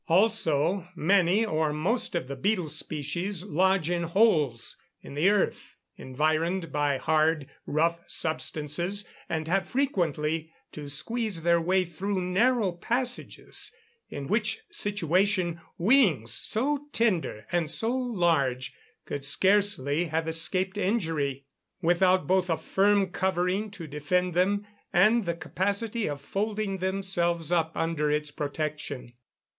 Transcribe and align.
Also, 0.07 0.87
Many, 0.95 1.45
or 1.45 1.71
most 1.71 2.15
of 2.15 2.27
the 2.27 2.35
beetle 2.35 2.69
species 2.69 3.43
lodge 3.43 3.87
in 3.87 4.01
holes 4.01 4.75
in 5.03 5.13
the 5.13 5.29
earth, 5.29 5.75
environed 5.95 6.71
by 6.71 6.97
hard, 6.97 7.47
rough 7.67 7.99
substances, 8.07 9.07
and 9.29 9.47
have 9.47 9.69
frequently 9.69 10.51
to 10.71 10.89
squeeze 10.89 11.43
their 11.43 11.61
way 11.61 11.85
through 11.85 12.19
narrow 12.19 12.71
passages; 12.71 13.75
in 14.09 14.25
which 14.25 14.63
situation, 14.71 15.61
wings 15.77 16.33
so 16.33 16.87
tender, 16.91 17.45
and 17.51 17.69
so 17.69 17.95
large, 17.95 18.73
could 19.05 19.23
scarcely 19.23 20.05
have 20.05 20.27
escaped 20.27 20.79
injury, 20.79 21.45
without 21.79 22.25
both 22.25 22.49
a 22.49 22.57
firm 22.57 23.11
covering 23.11 23.69
to 23.69 23.85
defend 23.85 24.33
them, 24.33 24.65
and 24.91 25.25
the 25.27 25.35
capacity 25.35 26.07
of 26.09 26.19
folding 26.21 26.79
themselves 26.79 27.51
up 27.51 27.71
under 27.77 28.09
its 28.09 28.31
protection. 28.31 29.13